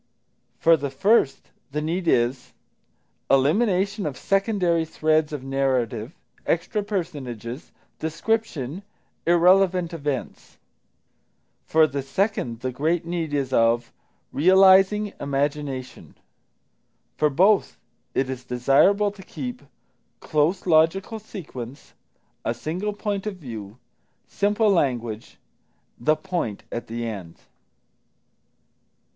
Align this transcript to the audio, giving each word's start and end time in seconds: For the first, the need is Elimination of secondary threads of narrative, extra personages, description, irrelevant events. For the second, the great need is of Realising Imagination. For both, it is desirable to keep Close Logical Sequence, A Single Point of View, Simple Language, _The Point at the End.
For 0.57 0.75
the 0.77 0.89
first, 0.89 1.51
the 1.69 1.79
need 1.79 2.07
is 2.07 2.53
Elimination 3.29 4.07
of 4.07 4.17
secondary 4.17 4.83
threads 4.83 5.31
of 5.31 5.43
narrative, 5.43 6.15
extra 6.43 6.81
personages, 6.81 7.71
description, 7.99 8.81
irrelevant 9.27 9.93
events. 9.93 10.57
For 11.67 11.85
the 11.85 12.01
second, 12.01 12.61
the 12.61 12.71
great 12.71 13.05
need 13.05 13.31
is 13.31 13.53
of 13.53 13.93
Realising 14.31 15.13
Imagination. 15.19 16.15
For 17.15 17.29
both, 17.29 17.77
it 18.15 18.27
is 18.27 18.43
desirable 18.43 19.11
to 19.11 19.21
keep 19.21 19.61
Close 20.19 20.65
Logical 20.65 21.19
Sequence, 21.19 21.93
A 22.43 22.55
Single 22.55 22.93
Point 22.93 23.27
of 23.27 23.35
View, 23.35 23.77
Simple 24.27 24.71
Language, 24.71 25.37
_The 26.01 26.19
Point 26.23 26.63
at 26.71 26.87
the 26.87 27.05
End. 27.05 27.37